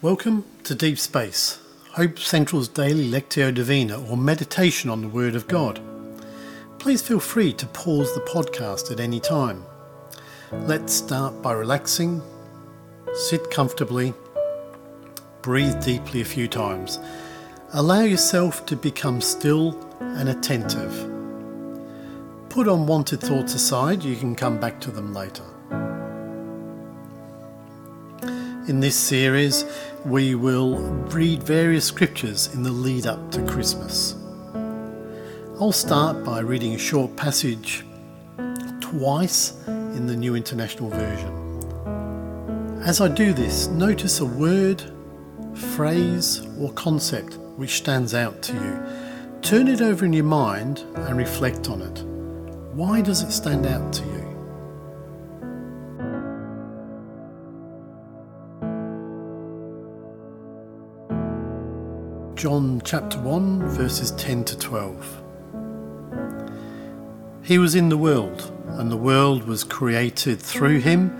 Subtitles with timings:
[0.00, 1.60] Welcome to Deep Space,
[1.94, 5.80] Hope Central's daily Lectio Divina or meditation on the Word of God.
[6.78, 9.64] Please feel free to pause the podcast at any time.
[10.52, 12.22] Let's start by relaxing,
[13.12, 14.14] sit comfortably,
[15.42, 17.00] breathe deeply a few times.
[17.72, 20.92] Allow yourself to become still and attentive.
[22.50, 25.42] Put unwanted thoughts aside, you can come back to them later.
[28.68, 29.64] In this series,
[30.04, 34.14] we will read various scriptures in the lead up to Christmas.
[35.58, 37.86] I'll start by reading a short passage
[38.80, 42.82] twice in the New International Version.
[42.84, 44.82] As I do this, notice a word,
[45.54, 49.40] phrase, or concept which stands out to you.
[49.40, 52.04] Turn it over in your mind and reflect on it.
[52.74, 54.37] Why does it stand out to you?
[62.38, 65.22] John chapter 1, verses 10 to 12.
[67.42, 71.10] He was in the world, and the world was created through him,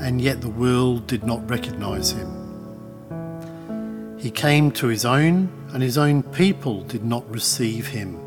[0.00, 2.28] and yet the world did not recognize him.
[4.18, 8.18] He came to his own, and his own people did not receive him.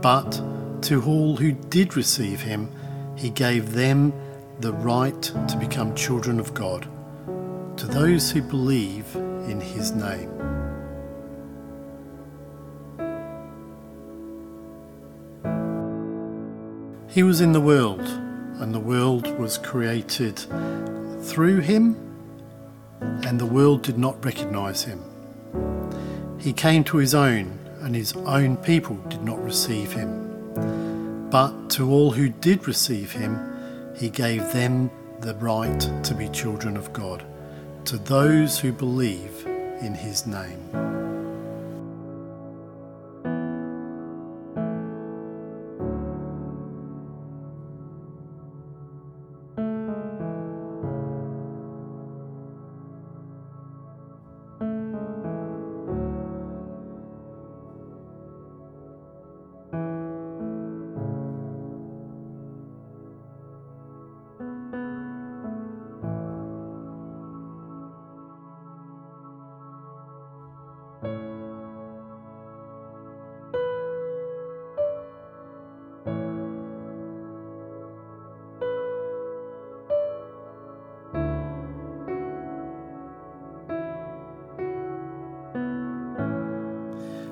[0.00, 0.42] But
[0.86, 2.68] to all who did receive him,
[3.14, 4.12] he gave them
[4.58, 6.88] the right to become children of God,
[7.76, 10.34] to those who believe in his name.
[17.10, 18.06] He was in the world,
[18.60, 20.38] and the world was created
[21.22, 21.96] through him,
[23.00, 25.02] and the world did not recognize him.
[26.38, 31.30] He came to his own, and his own people did not receive him.
[31.30, 36.76] But to all who did receive him, he gave them the right to be children
[36.76, 37.24] of God,
[37.86, 41.17] to those who believe in his name.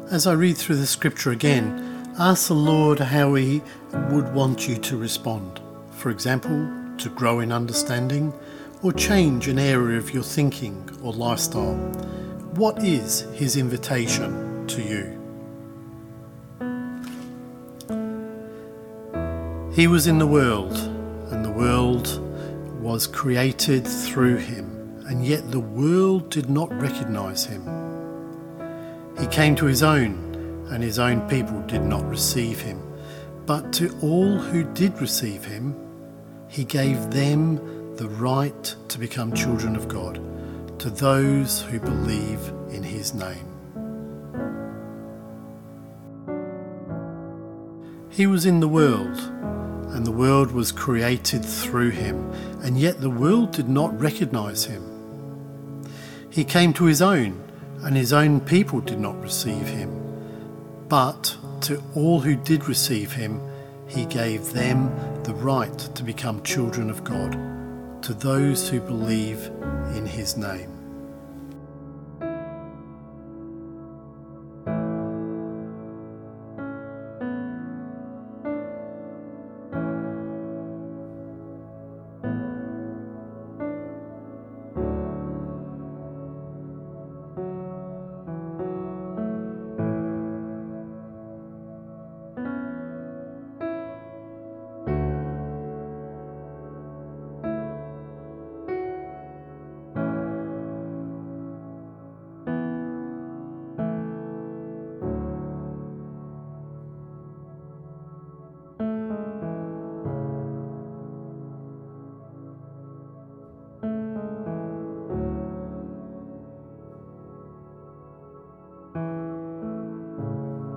[0.08, 3.60] As I read through the scripture again, ask the Lord how He
[4.10, 5.60] would want you to respond.
[5.90, 8.32] For example, to grow in understanding
[8.82, 11.74] or change an area of your thinking or lifestyle.
[12.56, 15.12] What is His invitation to you?
[19.74, 20.74] He was in the world,
[21.30, 22.18] and the world
[22.80, 27.62] was created through him, and yet the world did not recognize him.
[29.20, 30.14] He came to his own,
[30.70, 32.80] and his own people did not receive him.
[33.44, 35.76] But to all who did receive him,
[36.48, 40.18] he gave them the right to become children of God,
[40.86, 42.38] to those who believe
[42.70, 43.48] in his name.
[48.08, 49.18] He was in the world,
[49.90, 52.30] and the world was created through him,
[52.62, 55.88] and yet the world did not recognize him.
[56.30, 57.42] He came to his own
[57.82, 59.90] and his own people did not receive him.
[60.88, 63.40] But to all who did receive him,
[63.88, 64.94] he gave them
[65.24, 67.34] the right to become children of God,
[68.06, 69.50] to those who believe
[69.96, 70.85] in his name.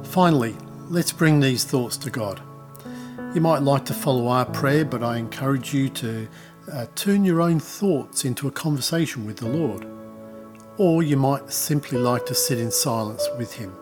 [0.10, 0.56] Finally,
[0.90, 2.42] let's bring these thoughts to God.
[3.36, 6.28] You might like to follow our prayer, but I encourage you to
[6.74, 9.86] uh, turn your own thoughts into a conversation with the Lord.
[10.80, 13.76] or you might simply like to sit in silence with Him.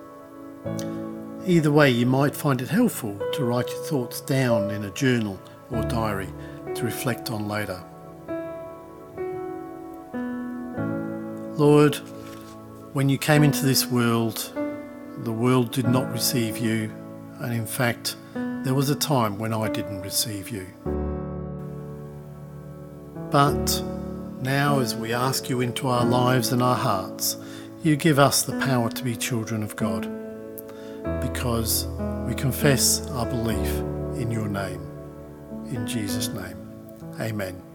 [1.45, 5.39] Either way, you might find it helpful to write your thoughts down in a journal
[5.69, 6.27] or diary
[6.73, 7.81] to reflect on later.
[11.55, 11.95] Lord,
[12.93, 14.51] when you came into this world,
[15.23, 16.91] the world did not receive you,
[17.39, 20.67] and in fact, there was a time when I didn't receive you.
[23.29, 23.83] But
[24.41, 27.37] now, as we ask you into our lives and our hearts,
[27.83, 30.09] you give us the power to be children of God
[31.21, 31.87] because
[32.27, 33.69] we confess our belief
[34.19, 34.81] in your name.
[35.67, 36.57] In Jesus' name,
[37.19, 37.66] amen.